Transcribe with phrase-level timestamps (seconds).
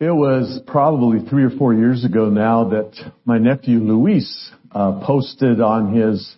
[0.00, 2.92] It was probably three or four years ago now that
[3.24, 6.36] my nephew Luis uh, posted on his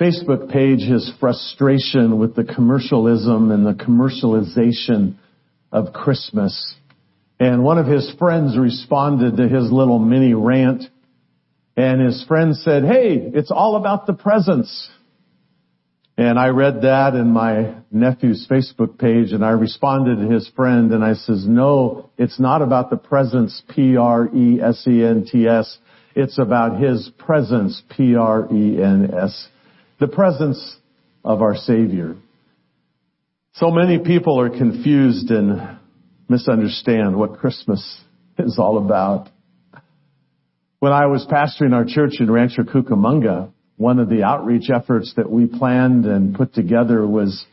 [0.00, 5.16] Facebook page his frustration with the commercialism and the commercialization
[5.72, 6.76] of Christmas.
[7.40, 10.84] And one of his friends responded to his little mini rant
[11.76, 14.88] and his friend said, hey, it's all about the presents.
[16.18, 20.92] And I read that in my nephew's Facebook page and I responded to his friend
[20.92, 24.18] and I says, no, it's not about the presence, P-R-E-S-E-N-T-S.
[26.14, 29.48] It's about his presence, P-R-E-N-S.
[30.00, 30.76] The presence
[31.22, 32.16] of our Savior.
[33.52, 35.78] So many people are confused and
[36.30, 38.00] misunderstand what Christmas
[38.38, 39.28] is all about.
[40.78, 45.30] When I was pastoring our church in Rancho Cucamonga, one of the outreach efforts that
[45.30, 47.44] we planned and put together was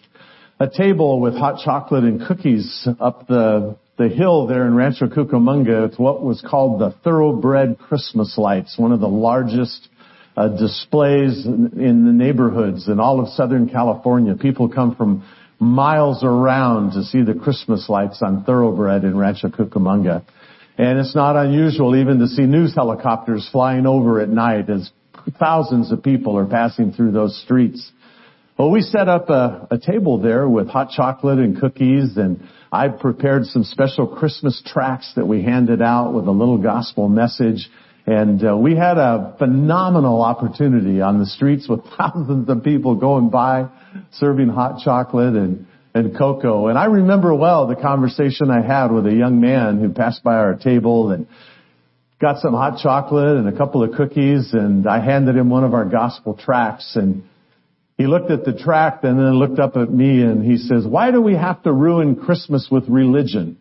[0.59, 5.87] a table with hot chocolate and cookies up the the hill there in Rancho Cucamonga.
[5.87, 9.87] It's what was called the Thoroughbred Christmas lights, one of the largest
[10.35, 14.35] uh, displays in, in the neighborhoods in all of Southern California.
[14.35, 15.23] People come from
[15.59, 20.25] miles around to see the Christmas lights on Thoroughbred in Rancho Cucamonga.
[20.75, 24.89] And it's not unusual even to see news helicopters flying over at night as
[25.39, 27.91] thousands of people are passing through those streets.
[28.57, 32.87] Well, we set up a, a table there with hot chocolate and cookies and I
[32.87, 37.69] prepared some special Christmas tracts that we handed out with a little gospel message.
[38.07, 43.29] And uh, we had a phenomenal opportunity on the streets with thousands of people going
[43.29, 43.69] by,
[44.13, 46.65] serving hot chocolate and, and cocoa.
[46.65, 50.33] And I remember well the conversation I had with a young man who passed by
[50.33, 51.27] our table and
[52.23, 55.73] got some hot chocolate and a couple of cookies and I handed him one of
[55.73, 57.23] our gospel tracts and
[57.97, 61.11] he looked at the tract and then looked up at me and he says, why
[61.11, 63.57] do we have to ruin Christmas with religion?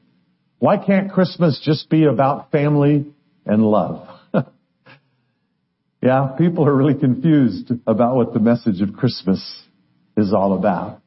[0.61, 3.13] Why can't Christmas just be about family
[3.45, 4.07] and love?
[6.01, 9.43] yeah, people are really confused about what the message of Christmas
[10.17, 11.01] is all about.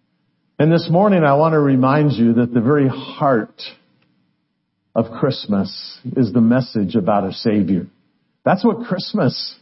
[0.59, 3.61] And this morning I want to remind you that the very heart
[4.95, 7.87] of Christmas is the message about a Savior.
[8.45, 9.55] That's what Christmas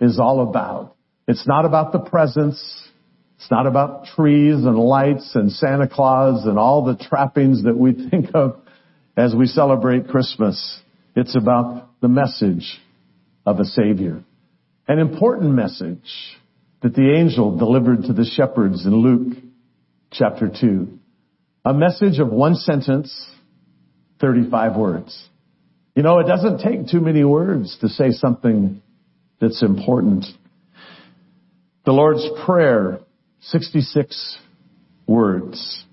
[0.00, 0.96] is all about.
[1.28, 2.88] It's not about the presents.
[3.36, 7.92] It's not about trees and lights and Santa Claus and all the trappings that we
[8.10, 8.60] think of
[9.16, 10.80] as we celebrate Christmas.
[11.14, 12.80] It's about the message
[13.46, 14.24] of a Savior.
[14.88, 16.10] An important message
[16.82, 19.36] that the angel delivered to the shepherds in Luke
[20.10, 20.98] chapter 2.
[21.64, 23.26] A message of one sentence
[24.20, 25.28] 35 words.
[25.94, 28.80] You know, it doesn't take too many words to say something
[29.40, 30.26] that's important.
[31.84, 33.00] The Lord's Prayer,
[33.40, 34.38] 66
[35.06, 35.84] words.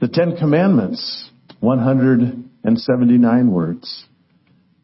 [0.00, 1.30] The Ten Commandments,
[1.60, 4.04] 179 words.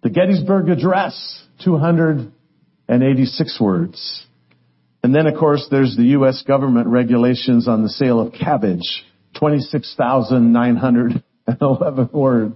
[0.02, 4.26] The Gettysburg Address, 286 words.
[5.02, 6.42] And then, of course, there's the U.S.
[6.46, 9.04] government regulations on the sale of cabbage,
[9.38, 12.54] 26,911 words.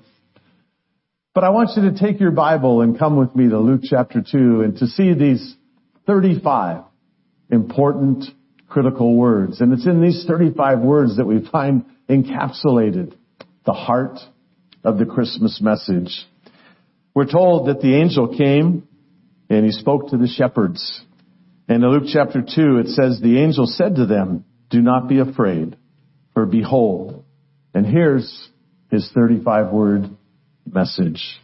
[1.32, 4.20] But I want you to take your Bible and come with me to Luke chapter
[4.20, 5.54] 2 and to see these
[6.06, 6.82] 35
[7.50, 8.24] important
[8.68, 9.60] critical words.
[9.60, 13.14] And it's in these 35 words that we find encapsulated
[13.64, 14.18] the heart
[14.82, 16.26] of the Christmas message.
[17.14, 18.88] We're told that the angel came
[19.48, 21.02] and he spoke to the shepherds.
[21.68, 25.20] And in Luke chapter 2 it says, the angel said to them, do not be
[25.20, 25.76] afraid,
[26.34, 27.24] for behold,
[27.72, 28.48] and here's
[28.90, 30.10] his 35 word
[30.74, 31.40] message.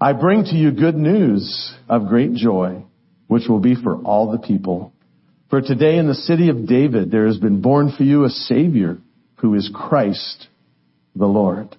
[0.00, 2.84] I bring to you good news of great joy,
[3.28, 4.92] which will be for all the people.
[5.48, 8.98] For today in the city of David there has been born for you a Savior
[9.36, 10.48] who is Christ
[11.14, 11.74] the Lord.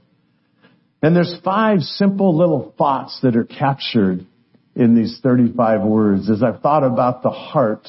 [1.01, 4.25] And there's five simple little thoughts that are captured
[4.75, 7.87] in these 35 words as I've thought about the heart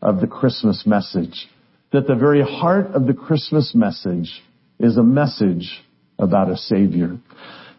[0.00, 1.48] of the Christmas message.
[1.92, 4.42] That the very heart of the Christmas message
[4.78, 5.82] is a message
[6.18, 7.18] about a Savior.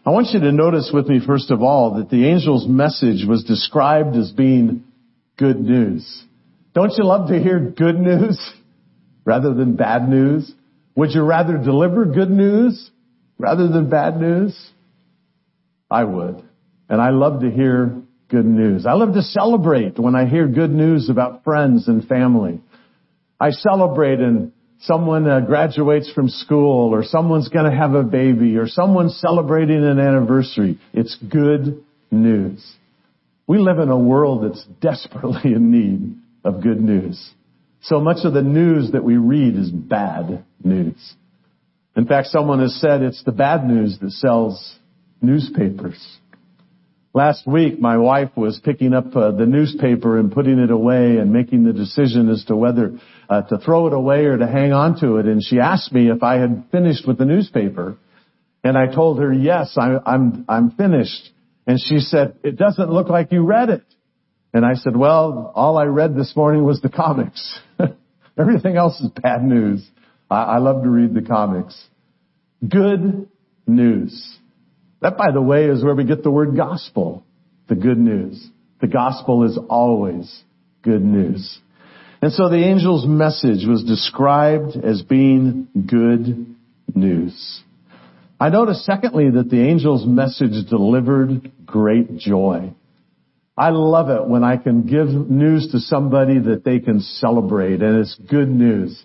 [0.06, 3.44] I want you to notice with me, first of all, that the angel's message was
[3.44, 4.84] described as being
[5.36, 6.24] good news.
[6.74, 8.38] Don't you love to hear good news
[9.24, 10.50] rather than bad news?
[10.94, 12.90] Would you rather deliver good news
[13.38, 14.58] rather than bad news?
[15.90, 16.42] I would.
[16.88, 18.86] And I love to hear good news.
[18.86, 22.60] I love to celebrate when I hear good news about friends and family.
[23.40, 28.56] I celebrate and someone uh, graduates from school or someone's going to have a baby
[28.56, 30.78] or someone's celebrating an anniversary.
[30.92, 32.64] It's good news.
[33.46, 37.30] We live in a world that's desperately in need of good news.
[37.82, 41.14] So much of the news that we read is bad news.
[41.96, 44.76] In fact, someone has said it's the bad news that sells
[45.20, 45.98] newspapers.
[47.18, 51.32] Last week, my wife was picking up uh, the newspaper and putting it away and
[51.32, 52.92] making the decision as to whether
[53.28, 55.26] uh, to throw it away or to hang on to it.
[55.26, 57.96] And she asked me if I had finished with the newspaper.
[58.62, 61.32] And I told her, yes, I, I'm, I'm finished.
[61.66, 63.82] And she said, it doesn't look like you read it.
[64.54, 67.58] And I said, well, all I read this morning was the comics.
[68.38, 69.84] Everything else is bad news.
[70.30, 71.84] I, I love to read the comics.
[72.62, 73.28] Good
[73.66, 74.37] news.
[75.00, 77.24] That, by the way, is where we get the word gospel.
[77.68, 78.44] The good news.
[78.80, 80.42] The gospel is always
[80.82, 81.58] good news.
[82.20, 86.56] And so the angel's message was described as being good
[86.94, 87.62] news.
[88.40, 92.72] I notice secondly that the angel's message delivered great joy.
[93.56, 97.98] I love it when I can give news to somebody that they can celebrate and
[97.98, 99.00] it's good news.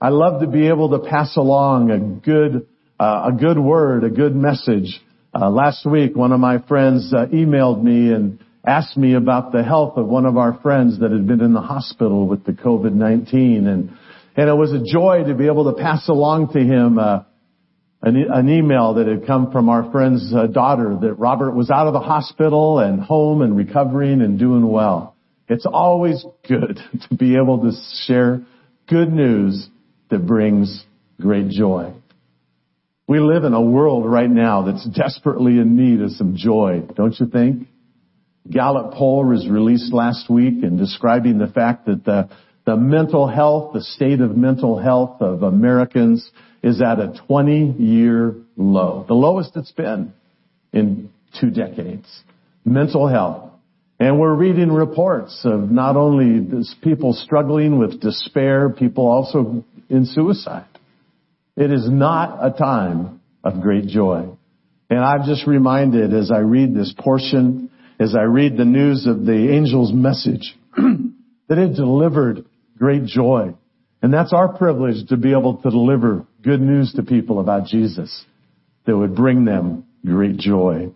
[0.00, 2.66] I love to be able to pass along a good,
[2.98, 4.98] uh, a good word, a good message.
[5.32, 9.62] Uh, last week, one of my friends uh, emailed me and asked me about the
[9.62, 13.66] health of one of our friends that had been in the hospital with the COVID-19
[13.66, 13.90] and
[14.36, 17.24] and it was a joy to be able to pass along to him uh,
[18.02, 21.86] an, an, email that had come from our friend's uh, daughter that Robert was out
[21.86, 25.16] of the hospital and home and recovering and doing well.
[25.48, 26.78] It's always good
[27.08, 27.72] to be able to
[28.06, 28.42] share
[28.88, 29.68] good news
[30.10, 30.84] that brings
[31.20, 31.92] great joy.
[33.10, 37.18] We live in a world right now that's desperately in need of some joy, don't
[37.18, 37.66] you think?
[38.48, 42.30] Gallup poll was released last week and describing the fact that the,
[42.66, 46.30] the mental health, the state of mental health of Americans
[46.62, 49.04] is at a 20 year low.
[49.08, 50.12] The lowest it's been
[50.72, 51.10] in
[51.40, 52.06] two decades.
[52.64, 53.50] Mental health.
[53.98, 60.69] And we're reading reports of not only people struggling with despair, people also in suicide.
[61.60, 64.30] It is not a time of great joy.
[64.88, 67.70] And I'm just reminded as I read this portion
[68.00, 72.46] as I read the news of the angel's message that it delivered
[72.78, 73.54] great joy.
[74.00, 78.24] And that's our privilege to be able to deliver good news to people about Jesus
[78.86, 80.92] that would bring them great joy.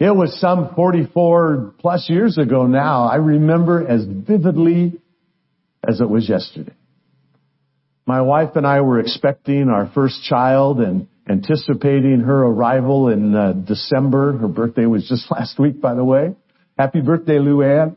[0.00, 3.04] It was some 44 plus years ago now.
[3.04, 5.00] I remember as vividly
[5.88, 6.74] as it was yesterday.
[8.08, 13.52] My wife and I were expecting our first child and anticipating her arrival in uh,
[13.52, 14.38] December.
[14.38, 16.36] Her birthday was just last week, by the way.
[16.78, 17.96] Happy birthday, Luann.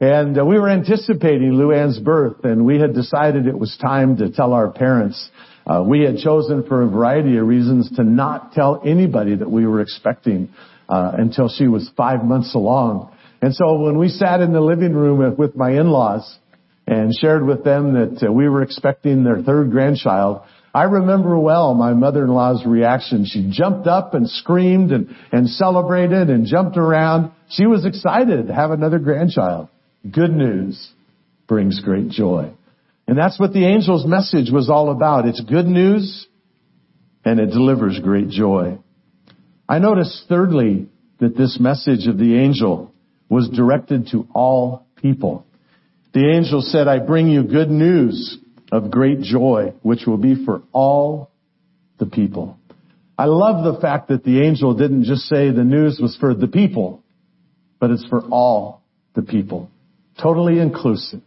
[0.00, 4.30] And uh, we were anticipating Luann's birth, and we had decided it was time to
[4.30, 5.30] tell our parents.
[5.66, 9.66] Uh, we had chosen for a variety of reasons to not tell anybody that we
[9.66, 10.50] were expecting
[10.90, 13.16] uh, until she was five months along.
[13.40, 16.38] And so when we sat in the living room with my in-laws
[16.88, 20.40] and shared with them that uh, we were expecting their third grandchild,
[20.74, 23.26] I remember well my mother-in-law's reaction.
[23.26, 27.32] She jumped up and screamed and, and celebrated and jumped around.
[27.50, 29.68] She was excited to have another grandchild.
[30.10, 30.90] Good news
[31.46, 32.52] brings great joy.
[33.06, 35.26] And that's what the angel's message was all about.
[35.26, 36.26] It's good news
[37.22, 38.78] and it delivers great joy.
[39.68, 40.88] I notice thirdly
[41.20, 42.94] that this message of the angel
[43.28, 45.44] was directed to all people.
[46.14, 48.38] The angel said, I bring you good news
[48.72, 51.30] of great joy, which will be for all
[51.98, 52.58] the people.
[53.18, 56.46] I love the fact that the angel didn't just say the news was for the
[56.46, 57.02] people,
[57.80, 58.82] but it's for all
[59.14, 59.70] the people.
[60.20, 61.20] Totally inclusive.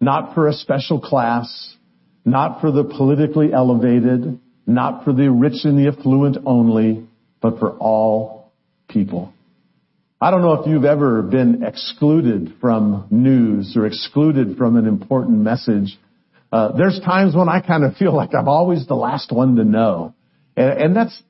[0.00, 1.76] Not for a special class,
[2.24, 7.06] not for the politically elevated, not for the rich and the affluent only,
[7.40, 8.52] but for all
[8.88, 9.32] people.
[10.20, 15.38] I don't know if you've ever been excluded from news or excluded from an important
[15.38, 15.98] message
[16.52, 19.64] uh, there's times when I kind of feel like I'm always the last one to
[19.64, 20.14] know.
[20.56, 21.22] And, and that's,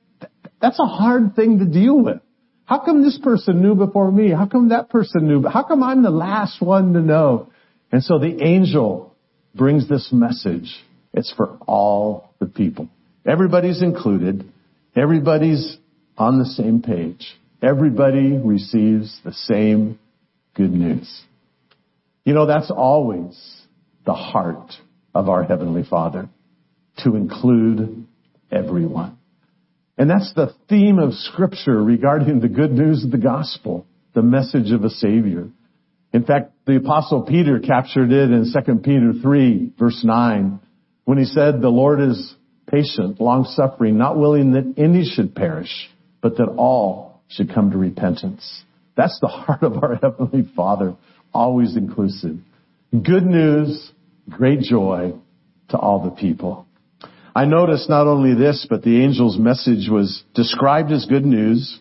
[0.61, 2.21] that's a hard thing to deal with.
[2.65, 4.31] How come this person knew before me?
[4.31, 5.47] How come that person knew?
[5.47, 7.51] How come I'm the last one to know?
[7.91, 9.15] And so the angel
[9.55, 10.73] brings this message.
[11.13, 12.89] It's for all the people.
[13.25, 14.45] Everybody's included.
[14.95, 15.77] Everybody's
[16.17, 17.35] on the same page.
[17.61, 19.99] Everybody receives the same
[20.53, 21.23] good news.
[22.23, 23.35] You know, that's always
[24.05, 24.73] the heart
[25.15, 26.29] of our Heavenly Father
[26.99, 28.05] to include
[28.51, 29.17] everyone.
[29.97, 34.71] And that's the theme of scripture regarding the good news of the gospel, the message
[34.71, 35.49] of a savior.
[36.13, 40.59] In fact, the apostle Peter captured it in 2 Peter 3 verse 9
[41.05, 42.35] when he said, the Lord is
[42.69, 45.89] patient, long suffering, not willing that any should perish,
[46.21, 48.63] but that all should come to repentance.
[48.95, 50.95] That's the heart of our Heavenly Father,
[51.33, 52.37] always inclusive.
[52.91, 53.91] Good news
[54.29, 55.13] great joy
[55.69, 56.65] to all the people.
[57.35, 61.79] I noticed not only this, but the angel's message was described as good news,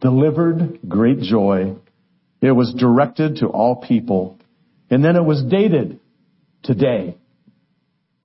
[0.00, 1.76] delivered great joy.
[2.42, 4.38] It was directed to all people.
[4.90, 5.98] And then it was dated
[6.62, 7.16] today,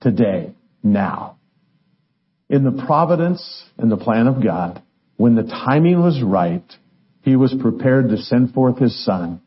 [0.00, 1.38] today, now.
[2.50, 4.82] In the providence and the plan of God,
[5.22, 6.64] when the timing was right,
[7.20, 9.40] he was prepared to send forth his son.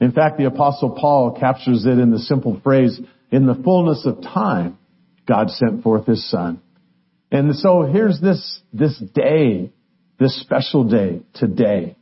[0.00, 3.00] In fact, the apostle Paul captures it in the simple phrase,
[3.32, 4.78] in the fullness of time,
[5.26, 6.60] God sent forth his son.
[7.32, 9.72] And so here's this, this day,
[10.20, 11.96] this special day, today.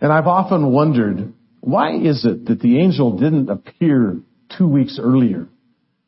[0.00, 4.20] And I've often wondered, why is it that the angel didn't appear
[4.56, 5.48] two weeks earlier?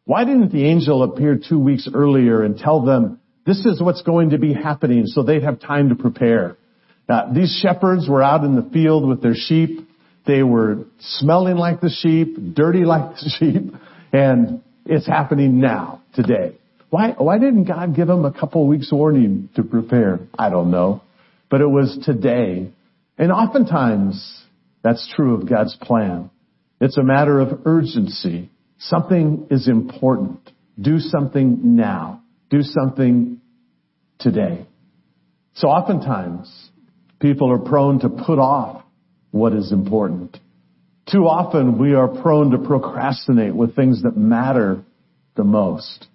[0.04, 4.30] Why didn't the angel appear two weeks earlier and tell them, this is what's going
[4.30, 6.56] to be happening so they'd have time to prepare?
[7.08, 9.88] Uh, these shepherds were out in the field with their sheep.
[10.26, 13.74] They were smelling like the sheep, dirty like the sheep,
[14.12, 16.56] and it's happening now, today.
[16.90, 20.20] Why, why didn't God give them a couple weeks warning to prepare?
[20.38, 21.02] I don't know.
[21.48, 22.70] But it was today.
[23.16, 24.44] And oftentimes,
[24.82, 26.30] that's true of God's plan.
[26.80, 28.50] It's a matter of urgency.
[28.78, 30.40] Something is important.
[30.80, 32.22] Do something now.
[32.50, 33.40] Do something
[34.18, 34.66] today.
[35.54, 36.70] So oftentimes,
[37.20, 38.82] people are prone to put off
[39.30, 40.38] what is important.
[41.10, 44.82] Too often we are prone to procrastinate with things that matter
[45.36, 46.06] the most.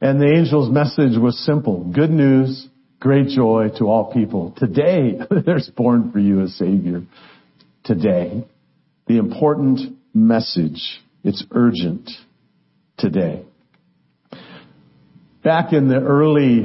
[0.00, 1.84] And the angel's message was simple.
[1.94, 4.54] Good news, great joy to all people.
[4.56, 7.02] Today, there's born for you a savior.
[7.84, 8.46] Today.
[9.06, 11.00] The important message.
[11.24, 12.10] It's urgent.
[12.98, 13.44] Today.
[15.42, 16.62] Back in the early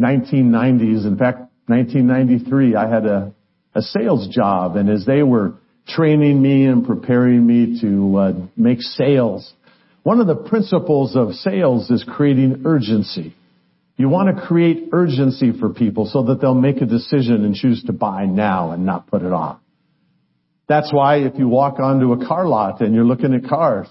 [0.00, 3.34] 1990s, in fact, 1993, I had a,
[3.74, 5.54] a sales job and as they were
[5.86, 9.52] training me and preparing me to uh, make sales,
[10.04, 13.34] one of the principles of sales is creating urgency.
[13.98, 17.82] You want to create urgency for people so that they'll make a decision and choose
[17.84, 19.60] to buy now and not put it off.
[20.66, 23.88] That's why if you walk onto a car lot and you're looking at cars,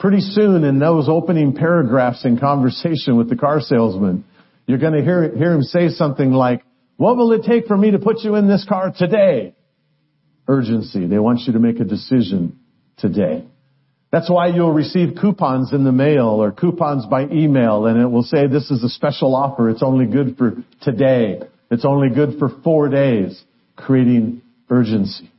[0.00, 4.24] pretty soon in those opening paragraphs in conversation with the car salesman,
[4.66, 6.64] you're going to hear, hear him say something like,
[6.96, 9.54] what will it take for me to put you in this car today?
[10.48, 11.06] Urgency.
[11.06, 12.58] They want you to make a decision
[12.96, 13.46] today.
[14.10, 18.24] That's why you'll receive coupons in the mail or coupons by email and it will
[18.24, 19.70] say this is a special offer.
[19.70, 21.40] It's only good for today.
[21.70, 23.40] It's only good for four days,
[23.76, 25.30] creating urgency,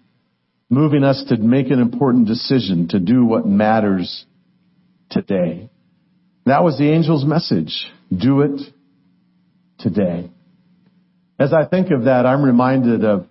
[0.70, 4.26] moving us to make an important decision to do what matters
[5.12, 5.70] today.
[6.46, 7.92] That was the angel's message.
[8.16, 8.62] Do it
[9.80, 10.32] today.
[11.38, 13.28] As I think of that, I'm reminded of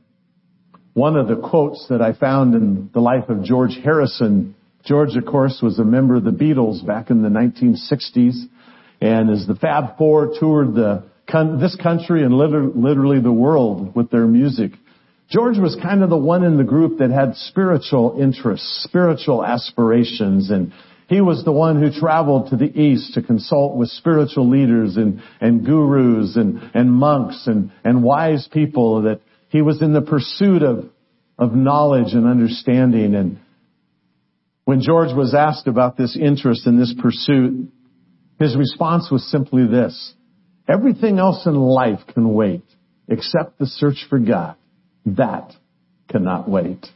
[0.95, 5.27] one of the quotes that I found in the life of George Harrison George, of
[5.27, 8.45] course, was a member of the Beatles back in the 1960s.
[9.01, 11.05] And as the Fab Four toured the,
[11.61, 14.73] this country and literally the world with their music,
[15.31, 20.51] George was kind of the one in the group that had spiritual interests, spiritual aspirations,
[20.51, 20.73] and
[21.11, 25.21] he was the one who traveled to the east to consult with spiritual leaders and,
[25.41, 30.63] and gurus and, and monks and, and wise people that he was in the pursuit
[30.63, 30.85] of,
[31.37, 33.41] of knowledge and understanding and
[34.67, 37.73] when George was asked about this interest in this pursuit,
[38.39, 40.15] his response was simply this.
[40.69, 42.63] Everything else in life can wait
[43.09, 44.55] except the search for God.
[45.07, 45.55] That
[46.09, 46.87] cannot wait.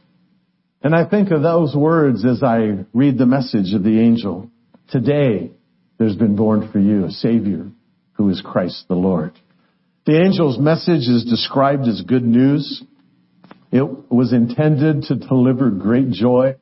[0.81, 4.49] And I think of those words as I read the message of the angel.
[4.89, 5.51] Today,
[5.97, 7.67] there's been born for you a Savior
[8.13, 9.31] who is Christ the Lord.
[10.05, 12.83] The angel's message is described as good news.
[13.71, 16.55] It was intended to deliver great joy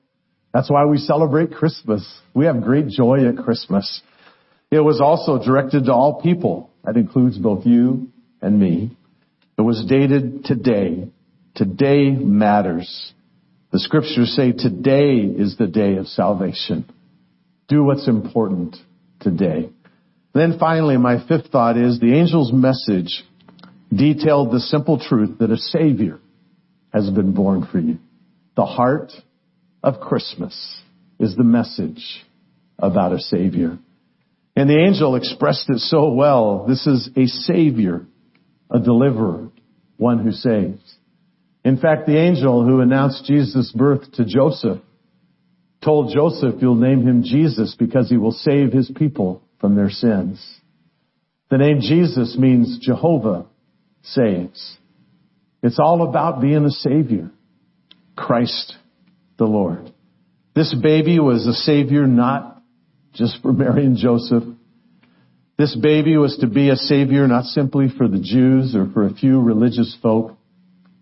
[0.53, 2.07] that's why we celebrate Christmas.
[2.33, 4.01] We have great joy at Christmas.
[4.69, 6.69] It was also directed to all people.
[6.83, 8.95] That includes both you and me.
[9.57, 11.09] It was dated today.
[11.55, 13.13] Today matters.
[13.73, 16.85] The scriptures say today is the day of salvation.
[17.67, 18.77] Do what's important
[19.19, 19.71] today.
[20.31, 23.23] Then finally, my fifth thought is the angel's message
[23.91, 26.19] detailed the simple truth that a savior
[26.93, 27.97] has been born for you.
[28.55, 29.11] The heart
[29.81, 30.79] of Christmas
[31.19, 32.23] is the message
[32.77, 33.79] about a Savior.
[34.55, 36.67] And the angel expressed it so well.
[36.67, 38.05] This is a Savior,
[38.69, 39.49] a deliverer,
[39.97, 40.95] one who saves.
[41.63, 44.79] In fact, the angel who announced Jesus' birth to Joseph
[45.83, 50.43] told Joseph, you'll name him Jesus because he will save his people from their sins.
[51.49, 53.45] The name Jesus means Jehovah
[54.01, 54.77] saves.
[55.61, 57.31] It's all about being a savior.
[58.15, 58.75] Christ
[59.37, 59.91] the Lord.
[60.55, 62.61] This baby was a savior not
[63.13, 64.43] just for Mary and Joseph.
[65.57, 69.13] This baby was to be a savior not simply for the Jews or for a
[69.13, 70.37] few religious folk.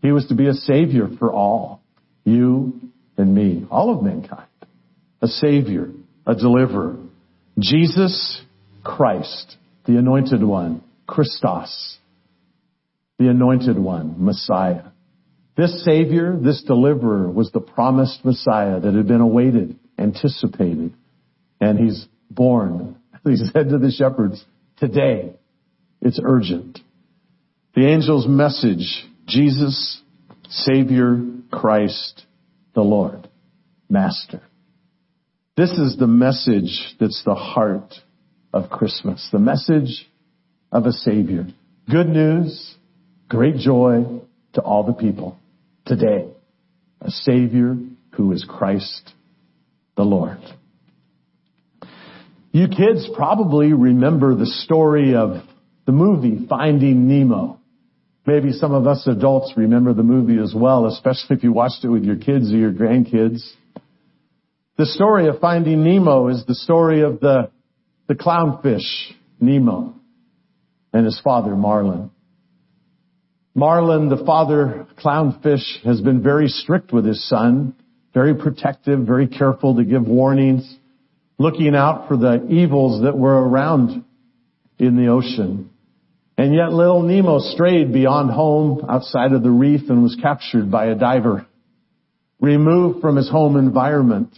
[0.02, 1.82] He was to be a savior for all.
[2.24, 2.80] You
[3.18, 3.66] and me.
[3.70, 4.48] All of mankind.
[5.22, 5.90] A savior.
[6.26, 6.98] A deliverer.
[7.60, 8.42] Jesus
[8.84, 9.58] Christ.
[9.86, 10.84] The anointed one.
[11.08, 11.98] Christos.
[13.20, 14.16] The anointed one.
[14.18, 14.92] Messiah.
[15.58, 20.94] This Savior, this deliverer was the promised Messiah that had been awaited, anticipated,
[21.60, 22.98] and He's born.
[23.24, 24.44] He said to the shepherds,
[24.78, 25.34] today,
[26.02, 26.80] it's urgent.
[27.76, 30.02] The angel's message, Jesus,
[30.50, 32.26] Savior, Christ,
[32.76, 33.30] the Lord,
[33.90, 34.42] Master.
[35.56, 37.94] This is the message that's the heart
[38.54, 39.26] of Christmas.
[39.32, 40.06] The message
[40.70, 41.48] of a Savior.
[41.90, 42.76] Good news,
[43.30, 44.04] great joy
[44.54, 45.38] to all the people
[45.86, 46.28] today.
[47.00, 47.78] A Savior
[48.16, 49.14] who is Christ
[49.96, 50.40] the Lord.
[52.52, 55.42] You kids probably remember the story of
[55.86, 57.61] the movie Finding Nemo.
[58.26, 61.90] Maybe some of us adults remember the movie as well, especially if you watched it
[61.90, 63.42] with your kids or your grandkids.
[64.78, 67.50] The story of Finding Nemo is the story of the,
[68.08, 69.96] the clownfish, Nemo,
[70.94, 72.12] and his father, Marlin.
[73.56, 77.76] Marlin, the father clownfish, has been very strict with his son,
[78.14, 80.78] very protective, very careful to give warnings,
[81.40, 84.06] looking out for the evils that were around
[84.78, 85.71] in the ocean.
[86.42, 90.88] And yet little Nemo strayed beyond home outside of the reef and was captured by
[90.88, 91.46] a diver,
[92.40, 94.36] removed from his home environment.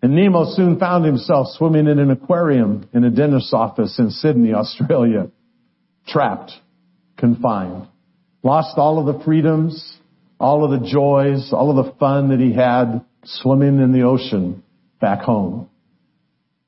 [0.00, 4.54] And Nemo soon found himself swimming in an aquarium in a dentist's office in Sydney,
[4.54, 5.32] Australia,
[6.06, 6.52] trapped,
[7.16, 7.88] confined.
[8.44, 9.98] Lost all of the freedoms,
[10.38, 14.62] all of the joys, all of the fun that he had swimming in the ocean
[15.00, 15.68] back home.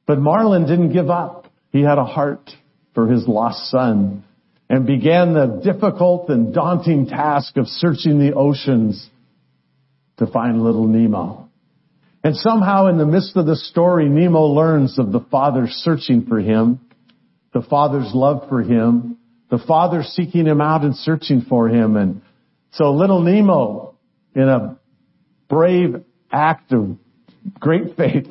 [0.05, 1.47] But Marlin didn't give up.
[1.71, 2.51] He had a heart
[2.93, 4.25] for his lost son
[4.69, 9.09] and began the difficult and daunting task of searching the oceans
[10.19, 11.49] to find little Nemo.
[12.23, 16.41] And somehow in the midst of the story, Nemo learns of the father searching for
[16.41, 16.81] him,
[17.55, 19.17] the father's love for him,
[19.51, 21.97] the father seeking him out and searching for him.
[21.97, 22.21] And
[22.73, 23.95] so little Nemo,
[24.35, 24.79] in a
[25.49, 26.97] brave act of
[27.59, 28.27] great faith,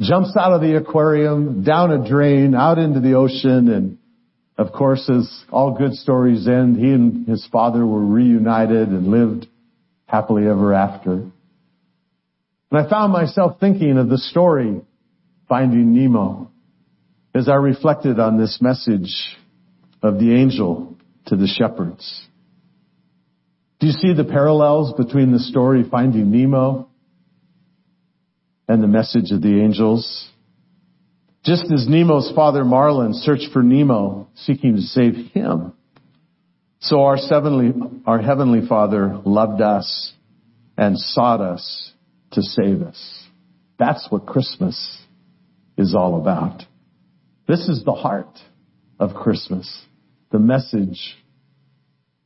[0.00, 3.97] jumps out of the aquarium, down a drain, out into the ocean, and
[4.58, 9.46] of course, as all good stories end, he and his father were reunited and lived
[10.06, 11.12] happily ever after.
[11.12, 11.32] And
[12.72, 14.80] I found myself thinking of the story,
[15.48, 16.50] Finding Nemo,
[17.34, 19.38] as I reflected on this message
[20.02, 22.26] of the angel to the shepherds.
[23.78, 26.88] Do you see the parallels between the story Finding Nemo
[28.66, 30.28] and the message of the angels?
[31.44, 35.72] Just as Nemo's father Marlin searched for Nemo, seeking to save him,
[36.80, 37.72] so our heavenly,
[38.06, 40.12] our heavenly father loved us
[40.76, 41.92] and sought us
[42.32, 43.26] to save us.
[43.78, 44.98] That's what Christmas
[45.76, 46.62] is all about.
[47.46, 48.38] This is the heart
[49.00, 49.84] of Christmas
[50.30, 51.16] the message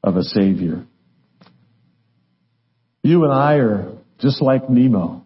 [0.03, 0.85] of a Savior.
[3.03, 5.25] You and I are just like Nemo.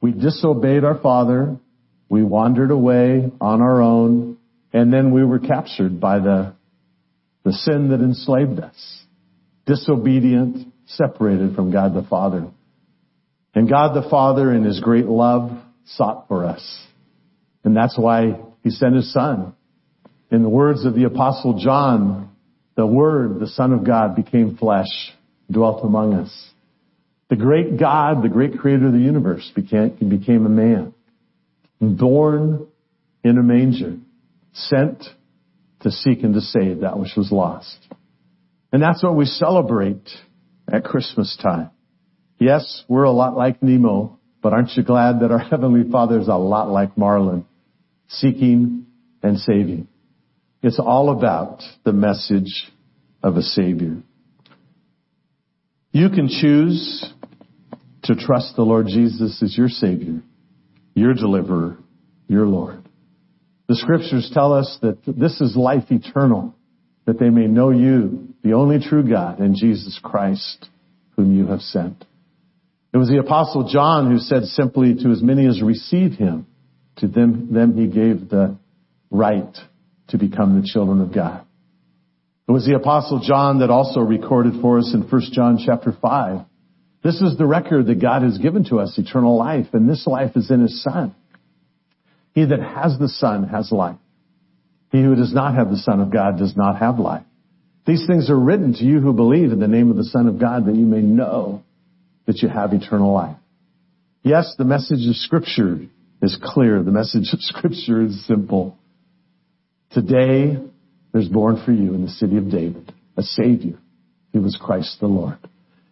[0.00, 1.58] We disobeyed our Father.
[2.10, 4.36] We wandered away on our own.
[4.72, 6.54] And then we were captured by the,
[7.44, 9.04] the sin that enslaved us.
[9.64, 12.48] Disobedient, separated from God the Father.
[13.54, 15.50] And God the Father in His great love
[15.86, 16.86] sought for us.
[17.64, 19.54] And that's why He sent His Son
[20.30, 22.30] in the words of the apostle John,
[22.76, 25.12] the Word, the Son of God, became flesh,
[25.50, 26.50] dwelt among us.
[27.28, 30.94] The great God, the great creator of the universe became, became a man.
[31.80, 32.66] Born
[33.24, 33.96] in a manger.
[34.52, 35.02] Sent
[35.80, 37.78] to seek and to save that which was lost.
[38.72, 40.08] And that's what we celebrate
[40.72, 41.70] at Christmas time.
[42.38, 46.28] Yes, we're a lot like Nemo, but aren't you glad that our Heavenly Father is
[46.28, 47.44] a lot like Marlin,
[48.08, 48.86] seeking
[49.22, 49.88] and saving?
[50.62, 52.70] It's all about the message
[53.22, 54.02] of a Savior.
[55.92, 57.12] You can choose
[58.04, 60.22] to trust the Lord Jesus as your Savior,
[60.94, 61.78] your deliverer,
[62.28, 62.88] your Lord.
[63.68, 66.54] The scriptures tell us that this is life eternal,
[67.06, 70.68] that they may know you, the only true God, and Jesus Christ,
[71.16, 72.04] whom you have sent.
[72.92, 76.46] It was the apostle John who said simply to as many as receive him,
[76.96, 78.56] to them, them he gave the
[79.10, 79.56] right
[80.08, 81.46] to become the children of God.
[82.48, 86.40] It was the apostle John that also recorded for us in 1 John chapter 5.
[87.02, 90.32] This is the record that God has given to us, eternal life, and this life
[90.36, 91.14] is in his son.
[92.34, 93.96] He that has the son has life.
[94.90, 97.24] He who does not have the Son of God does not have life.
[97.86, 100.38] These things are written to you who believe in the name of the Son of
[100.38, 101.62] God that you may know
[102.26, 103.36] that you have eternal life.
[104.22, 105.78] Yes, the message of Scripture
[106.22, 106.82] is clear.
[106.82, 108.76] The message of Scripture is simple.
[109.92, 110.58] Today,
[111.12, 113.78] there's born for you in the city of David a Savior.
[114.32, 115.38] He was Christ the Lord.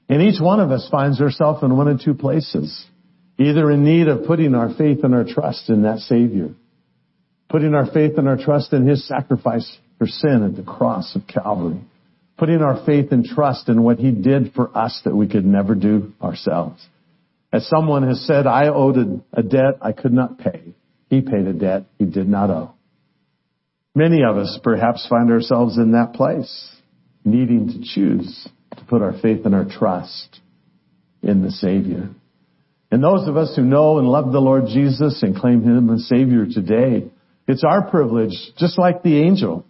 [0.08, 2.86] And each one of us finds ourselves in one of two places.
[3.38, 6.50] Either in need of putting our faith and our trust in that Savior.
[7.48, 11.26] Putting our faith and our trust in His sacrifice for sin at the cross of
[11.26, 11.80] Calvary.
[12.38, 15.74] Putting our faith and trust in what He did for us that we could never
[15.74, 16.84] do ourselves.
[17.52, 20.74] As someone has said, I owed a, debt I could not pay.
[21.08, 22.74] He paid a debt he did not owe.
[23.94, 26.70] Many of us perhaps find ourselves in that place,
[27.24, 30.40] needing to choose to put our faith and our trust
[31.22, 32.10] in the Savior.
[32.90, 36.08] And those of us who know and love the Lord Jesus and claim Him as
[36.08, 37.10] Savior today,
[37.46, 39.64] it's our privilege, just like the angel,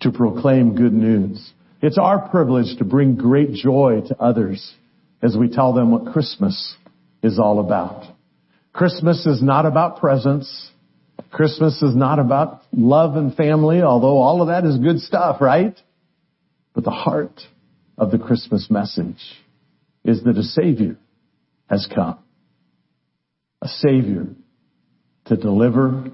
[0.00, 1.52] to proclaim good news.
[1.82, 4.74] It's our privilege to bring great joy to others
[5.22, 6.76] as we tell them what Christmas
[7.22, 8.04] is all about.
[8.72, 10.70] Christmas is not about presents.
[11.30, 15.78] Christmas is not about love and family, although all of that is good stuff, right?
[16.74, 17.40] But the heart
[17.96, 19.22] of the Christmas message
[20.04, 20.96] is that a Savior
[21.68, 22.18] has come.
[23.62, 24.26] A Savior
[25.26, 26.04] to deliver,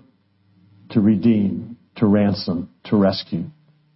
[0.90, 3.44] to redeem, to ransom, to rescue,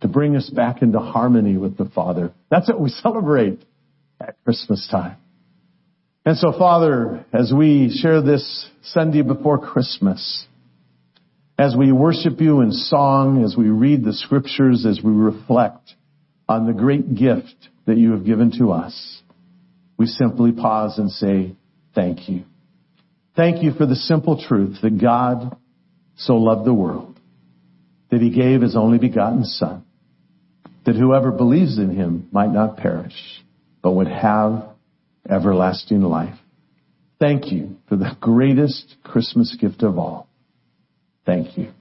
[0.00, 2.32] to bring us back into harmony with the Father.
[2.50, 3.64] That's what we celebrate
[4.20, 5.16] at Christmas time.
[6.26, 10.46] And so, Father, as we share this Sunday before Christmas,
[11.58, 15.94] as we worship you in song, as we read the scriptures, as we reflect
[16.48, 17.54] on the great gift
[17.86, 19.22] that you have given to us,
[19.96, 21.54] we simply pause and say,
[21.94, 22.44] thank you.
[23.36, 25.56] Thank you for the simple truth that God
[26.16, 27.18] so loved the world
[28.10, 29.84] that he gave his only begotten son,
[30.86, 33.42] that whoever believes in him might not perish,
[33.82, 34.64] but would have
[35.28, 36.38] everlasting life.
[37.18, 40.28] Thank you for the greatest Christmas gift of all.
[41.24, 41.72] Thank you.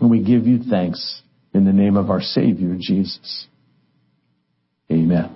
[0.00, 1.22] And we give you thanks
[1.54, 3.46] in the name of our Savior, Jesus.
[4.96, 5.35] Amen.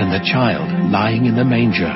[0.00, 1.92] and the child lying in the manger.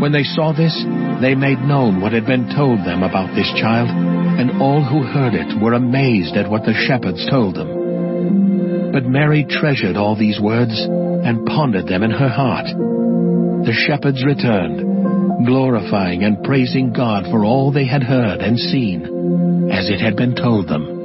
[0.00, 0.74] When they saw this,
[1.20, 5.34] they made known what had been told them about this child, and all who heard
[5.34, 8.92] it were amazed at what the shepherds told them.
[8.92, 12.66] But Mary treasured all these words and pondered them in her heart.
[12.66, 19.88] The shepherds returned, glorifying and praising God for all they had heard and seen, as
[19.88, 20.95] it had been told them.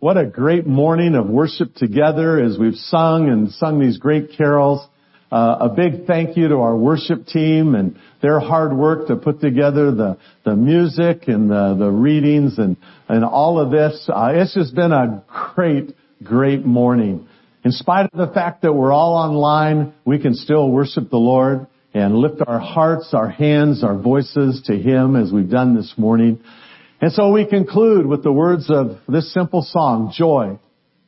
[0.00, 4.88] What a great morning of worship together as we've sung and sung these great carols.
[5.30, 9.42] Uh, a big thank you to our worship team and their hard work to put
[9.42, 12.78] together the, the music and the, the readings and,
[13.10, 14.08] and all of this.
[14.08, 15.22] Uh, it's just been a
[15.54, 17.28] great, great morning.
[17.62, 21.66] In spite of the fact that we're all online, we can still worship the Lord
[21.92, 26.40] and lift our hearts, our hands, our voices to Him as we've done this morning.
[27.00, 30.58] And so we conclude with the words of this simple song, Joy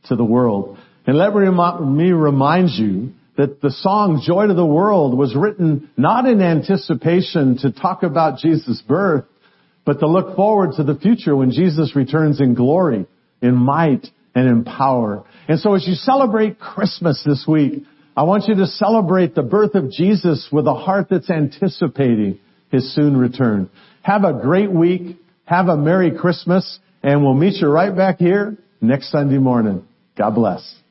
[0.08, 0.78] to the World.
[1.06, 6.26] And let me remind you that the song Joy to the World was written not
[6.26, 9.24] in anticipation to talk about Jesus' birth,
[9.84, 13.06] but to look forward to the future when Jesus returns in glory,
[13.40, 15.24] in might, and in power.
[15.48, 17.84] And so as you celebrate Christmas this week,
[18.16, 22.38] I want you to celebrate the birth of Jesus with a heart that's anticipating
[22.70, 23.70] His soon return.
[24.02, 25.18] Have a great week.
[25.44, 29.86] Have a Merry Christmas and we'll meet you right back here next Sunday morning.
[30.16, 30.81] God bless.